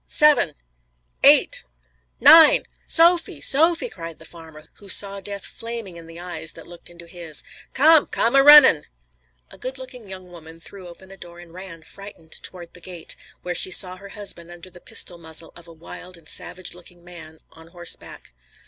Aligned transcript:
seven! 0.07 0.55
eight! 1.23 1.63
nine!" 2.19 2.63
"Sophy! 2.99 3.39
Sophy!" 3.39 3.87
cried 3.87 4.17
the 4.17 4.25
farmer, 4.25 4.67
who 4.77 4.89
saw 4.89 5.19
death 5.19 5.45
flaming 5.45 5.95
in 5.95 6.07
the 6.07 6.19
eyes 6.19 6.53
that 6.53 6.65
looked 6.65 6.89
into 6.89 7.05
his, 7.05 7.43
"Come! 7.75 8.07
Come 8.07 8.35
a 8.35 8.41
runnin'!" 8.43 8.85
A 9.51 9.59
good 9.59 9.77
looking 9.77 10.09
young 10.09 10.31
woman 10.31 10.59
threw 10.59 10.87
open 10.87 11.11
a 11.11 11.17
door 11.17 11.39
and 11.39 11.53
ran, 11.53 11.83
frightened, 11.83 12.31
toward 12.41 12.73
the 12.73 12.81
gate, 12.81 13.15
where 13.43 13.53
she 13.53 13.69
saw 13.69 13.97
her 13.97 14.09
husband 14.09 14.49
under 14.49 14.71
the 14.71 14.81
pistol 14.81 15.19
muzzle 15.19 15.53
of 15.55 15.67
a 15.67 15.71
wild 15.71 16.17
and 16.17 16.27
savage 16.27 16.73
looking 16.73 17.03
man 17.03 17.37
on 17.51 17.67
horseback. 17.67 18.33